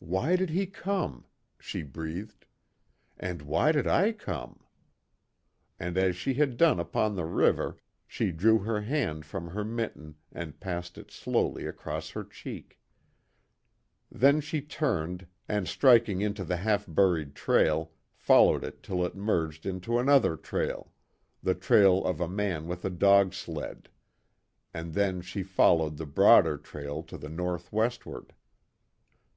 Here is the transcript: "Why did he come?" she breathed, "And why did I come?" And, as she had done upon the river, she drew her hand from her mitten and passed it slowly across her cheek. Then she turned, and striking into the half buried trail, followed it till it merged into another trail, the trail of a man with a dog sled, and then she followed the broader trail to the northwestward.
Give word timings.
"Why 0.00 0.34
did 0.36 0.50
he 0.50 0.66
come?" 0.66 1.26
she 1.60 1.82
breathed, 1.82 2.46
"And 3.18 3.42
why 3.42 3.70
did 3.72 3.86
I 3.86 4.10
come?" 4.12 4.64
And, 5.78 5.96
as 5.96 6.16
she 6.16 6.34
had 6.34 6.56
done 6.56 6.80
upon 6.80 7.14
the 7.14 7.24
river, 7.24 7.78
she 8.06 8.32
drew 8.32 8.58
her 8.60 8.80
hand 8.80 9.24
from 9.26 9.48
her 9.50 9.64
mitten 9.64 10.16
and 10.32 10.58
passed 10.58 10.98
it 10.98 11.10
slowly 11.10 11.66
across 11.66 12.10
her 12.10 12.24
cheek. 12.24 12.80
Then 14.10 14.40
she 14.40 14.60
turned, 14.60 15.26
and 15.48 15.68
striking 15.68 16.20
into 16.20 16.44
the 16.44 16.58
half 16.58 16.84
buried 16.88 17.34
trail, 17.34 17.92
followed 18.14 18.64
it 18.64 18.82
till 18.82 19.04
it 19.04 19.14
merged 19.16 19.66
into 19.66 19.98
another 19.98 20.36
trail, 20.36 20.92
the 21.42 21.54
trail 21.54 22.04
of 22.04 22.20
a 22.20 22.28
man 22.28 22.66
with 22.66 22.84
a 22.84 22.90
dog 22.90 23.34
sled, 23.34 23.88
and 24.74 24.94
then 24.94 25.20
she 25.22 25.42
followed 25.44 25.96
the 25.96 26.06
broader 26.06 26.56
trail 26.56 27.02
to 27.04 27.16
the 27.18 27.28
northwestward. 27.28 28.32